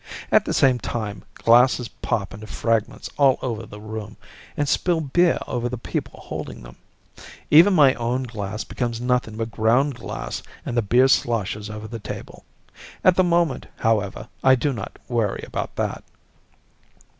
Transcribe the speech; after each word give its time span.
At 0.31 0.45
the 0.45 0.51
same 0.55 0.79
time, 0.79 1.21
glasses 1.35 1.87
pop 1.87 2.33
into 2.33 2.47
fragments 2.47 3.07
all 3.17 3.37
over 3.43 3.67
the 3.67 3.79
room 3.79 4.17
and 4.57 4.67
spill 4.67 4.99
beer 4.99 5.37
over 5.45 5.69
the 5.69 5.77
people 5.77 6.21
holding 6.21 6.63
them. 6.63 6.77
Even 7.51 7.75
my 7.75 7.93
own 7.93 8.23
glass 8.23 8.63
becomes 8.63 8.99
nothing 8.99 9.37
but 9.37 9.51
ground 9.51 9.93
glass 9.93 10.41
and 10.65 10.75
the 10.75 10.81
beer 10.81 11.07
sloshes 11.07 11.69
over 11.69 11.87
the 11.87 11.99
table. 11.99 12.43
At 13.03 13.15
the 13.15 13.23
moment, 13.23 13.67
however, 13.75 14.27
I 14.43 14.55
do 14.55 14.73
not 14.73 14.97
worry 15.07 15.43
about 15.45 15.75
that. 15.75 16.03